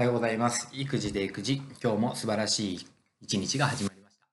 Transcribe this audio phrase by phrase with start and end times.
[0.00, 0.66] おはようございます。
[0.72, 2.86] 育児で育児、今日も素晴らしい
[3.20, 4.24] 一日が始まりました。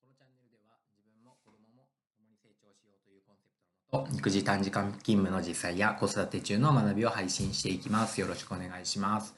[0.00, 3.62] このチャンネルでは自分も子供も共に成長しようというコンセプ
[3.92, 8.20] トのもと、育児短時間勤務の実際や子育て中の学びを配信していきます。
[8.20, 9.36] よろしくお願いします。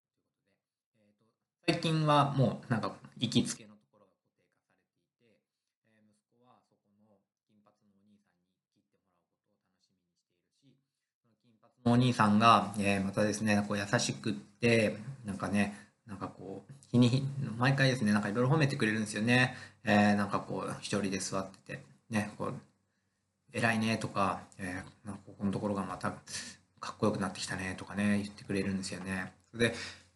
[0.96, 5.42] とで、えっと、最近はもうなんか行きつけのところが固定化されていて、えー
[6.12, 7.16] 息子はそこの
[7.48, 17.24] 金髪のお兄さんに切ってもらうことを楽しみにしているし、その金髪のお兄さんが、えーまたですね、こう優しくって、なんかね、なんかこう、日に日、
[17.58, 19.56] 毎回ですね、なんかいろいろ褒めてくれるんですよね。
[19.84, 22.54] えーなんかこう、一人で座ってて、ね、こう、
[23.52, 26.12] 偉いねとか、えーなんかここのところがまた
[26.80, 29.32] かっこよくなってきたねとかね、言ってくれるんですよね。
[29.54, 29.74] で、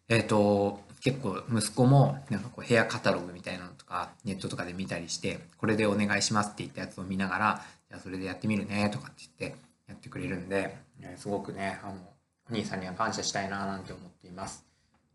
[0.09, 11.95] えっ、と、結構息子もなんかこうヘアカタログみたいなのとかネットとかで見たりして、これでお願いしますって言ったやつを見ながら、じゃあそれでやってみるねとかって言ってやってくれるんで、えすごくね、あの、
[12.49, 14.65] お兄さんには感謝したいななんて思っています。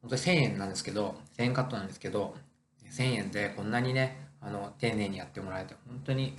[0.01, 2.35] 本当に1000円なんですけど、1000円カットなんですけど、
[2.91, 6.37] 1000円でこんなにね、あの、丁寧にやってもらえて本当に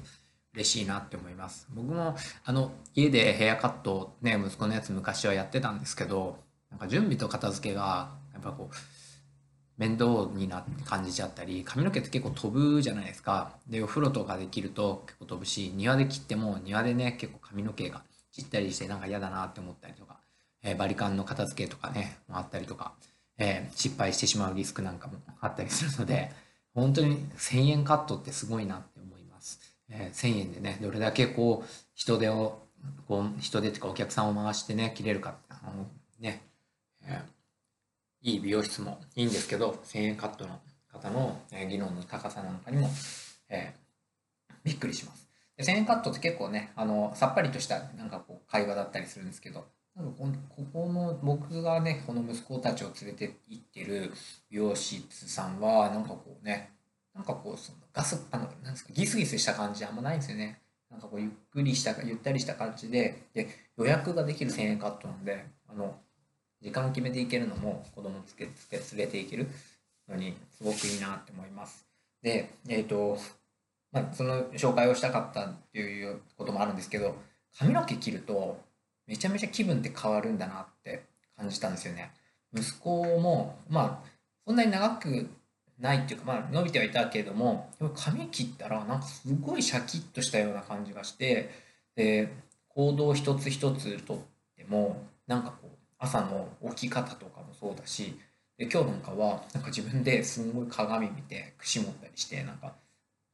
[0.53, 1.67] 嬉しいなって思います。
[1.73, 6.38] 僕も、あの、家でヘアカットね、息子のやつ昔はやってたんですけど、
[6.70, 8.75] なんか準備と片付けが、やっぱこう、
[9.78, 13.53] 面倒になって感じちゃったり、髪の毛って結構飛ぶじゃないですか。
[13.68, 18.03] で、お風呂とかで切ると結構飛ぶし、庭で切っても庭でね、結構髪の毛が
[18.34, 20.20] 散ったりしてなんか嫌だなって思ったりとか、
[20.64, 22.94] えーバリカンの片付けとかね、もあったりとか、
[23.38, 26.31] えー失敗してしまうリスクなんかもあったりするので、
[26.73, 29.59] 本当に1000円カットってすごいなって思います。
[29.90, 32.59] えー1000円でね、どれだけこう、人手を、
[33.08, 35.86] こう、人手っていうかお客さんを回してね、切れるかって、あの
[36.20, 36.42] ね、
[37.03, 37.34] えー
[38.25, 40.59] いい美容室もいいんですけど、1000円カットの
[40.92, 42.90] 方のえー技能の高さなんかにも、
[43.50, 43.84] えー
[44.64, 45.28] びっくりします。
[45.58, 49.66] で1000円カットって結構ね、あの、さっぱりとしたなんかこう会話だったりするんですけど、
[49.96, 54.12] なんかこここの僕がね、この息子たちを連れて行ってる
[54.50, 56.72] 美容室さんは、なんかこうね、
[57.13, 60.62] なんかこう、そのガス、あの、なんですか、ギスギスした感じあんまないんですよね。
[60.90, 63.47] なんかこう、ゆっくりした、ゆったりした感じで、で、
[63.78, 65.96] 予約ができる1000円カットなんで、あの、
[66.62, 69.47] 時間決めていけるのも子供つけつけ連れていける
[70.08, 71.86] のにすごくいいなって思います。
[72.22, 73.19] で、えっ、と、
[73.94, 77.16] まあ、その紹介をしたかったっていうこともあるんですけど、
[77.58, 78.59] 髪の毛切ると
[79.08, 81.04] めちゃめちゃ気分って変わるんだなって
[81.38, 82.12] 感じたんですよね。
[82.54, 84.09] 息子も、まあ、
[84.46, 85.30] そんなに長く
[85.80, 91.52] ないっていうか、まあ、伸びてはいたけれども、でも髪切ったらなんかすごいシャキッとしたような感じがして、
[91.96, 92.34] で、
[92.70, 94.18] 行動一つ一つとっ
[94.58, 98.20] ても、なんかこう、朝の起き方とかもそうだし、
[98.58, 102.74] で今日なんかはなんか自分ですんごい鏡見て串持ったりしてなんか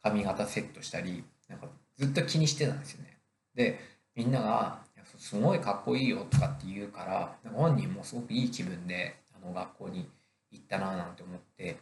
[0.01, 1.67] 髪型セットしたりなんか
[1.97, 3.17] ずっと気にしてたんですよね。
[3.55, 3.79] で
[4.15, 4.81] みんなが
[5.17, 10.09] 「すごいかっこいいよ」とかって言うから本人もすごくいい気分であの学校に
[10.51, 11.77] 行ったななんて思って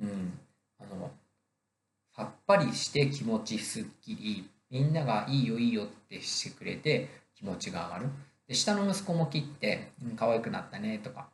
[0.00, 0.38] うん
[0.78, 1.10] あの
[2.14, 8.08] さっぱりして気持ちすっきりみんなが「いいよいいよ」ってしてくれて気持ちが上がる。
[8.46, 11.28] で下の息子も切って「うん可愛くなったね」とか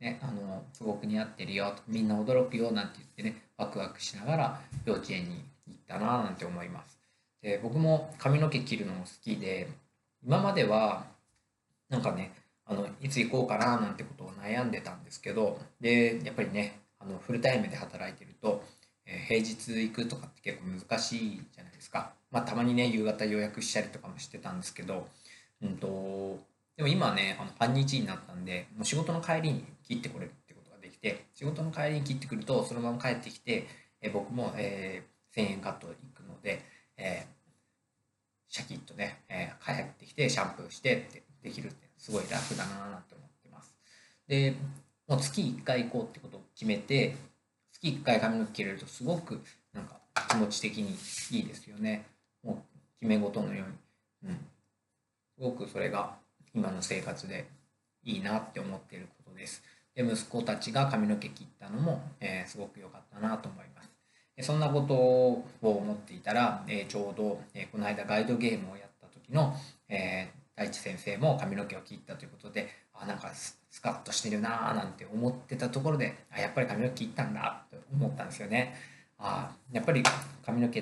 [0.00, 6.98] ね、あのすごく似合ってるよとみんな驚くよなんて言ってねワクワクしながら幼稚園に行ったなんて思います。
[7.42, 9.68] で僕も髪の毛切るのも好きで
[10.24, 11.06] 今までは
[11.88, 12.32] なんかね
[12.64, 18.64] あのいつ行こうかななんてことを悩んでたんですけどでやっぱりねあのフルタイムで働いてると、
[19.06, 22.12] えー平日行くとかって結構難しいじゃないですか。
[22.30, 25.06] まあたまにね夕方予約したりとかもしてたんですけど
[25.62, 26.38] うんと
[26.78, 33.66] でも今ね、あの半日になったんで、もう仕事の帰りに切ってこれるってことができて、仕事の帰りに切ってくると、そのまま帰ってきて、
[34.00, 36.62] え僕も、えー1000円カット行くので、
[36.96, 37.38] えー
[38.50, 43.74] シャキッとね、えー帰ってきてシャンプーしてってできるって、すごい楽だななんて思ってます。
[44.26, 44.54] で、
[45.06, 47.14] もう月1回行こうってことを決めて、
[47.72, 49.40] 月1回髪の毛切れるとすごく
[49.74, 50.00] なんか
[50.30, 50.96] 気持ち的に
[51.30, 52.06] いいですよね。
[52.42, 53.64] もう決め事のよ
[54.22, 54.32] うに。
[54.32, 54.36] うん。
[54.36, 54.40] す
[55.40, 56.16] ごくそれが
[56.54, 57.46] 今の生活で
[58.02, 59.62] いいなって思ってることです。
[59.94, 63.77] で息子たちが髪の毛切ったのも、えーすごく良かったなと思います。
[64.40, 69.54] そんなことを思っていたら、えちょうど、えこの間ガイドゲームをやった時の、
[69.88, 78.74] え大地先生も髪の毛を切ったということであなんかスカッとしてるなーなんて思ってたところであやっぱり髪の毛切ったんだと思ったんですよね。
[79.18, 80.02] あやっぱり
[80.44, 80.80] 髪の毛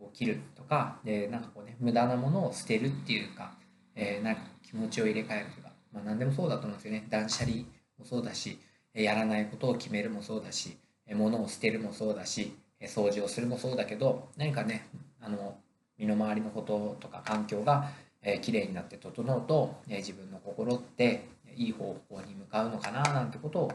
[0.00, 3.52] を切るとかでなんかこうね無駄なものを捨てるっていうか
[3.94, 7.56] えーなんか気持ちを入れ替えるとか、まあ、何でもそうだと思うんですよね断捨離
[7.98, 8.58] もそうだし
[8.94, 10.76] やらないことを決めるもそうだし
[11.10, 14.86] 物を捨てるもそうだし掃除をするもそうだけど何かね
[15.20, 15.56] あの
[15.98, 17.90] 身の回りのこととか環境が
[18.40, 21.26] きれいになって整うとえ自分の心って
[21.56, 23.72] いい方向に向かうのかななんてことを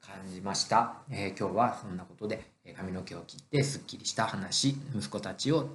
[0.00, 2.42] 感じました、えー、今日はそんなことで
[2.76, 5.74] 髪の毛を切ってすっきりした話息子たちを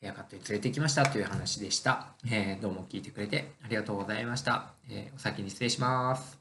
[0.00, 6.39] ヘアカットに連れてきましたという話でした、えー、どうも聞いてくれてありがとうございました、え、お先に失礼します。